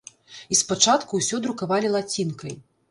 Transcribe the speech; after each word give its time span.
І 0.55 0.57
спачатку 0.61 1.21
ўсё 1.21 1.43
друкавалі 1.45 1.95
лацінкай. 1.99 2.63